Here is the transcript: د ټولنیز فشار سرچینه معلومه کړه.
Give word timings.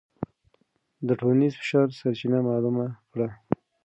د 1.07 1.09
ټولنیز 1.19 1.53
فشار 1.61 1.87
سرچینه 1.99 2.39
معلومه 2.47 2.85
کړه. 3.11 3.27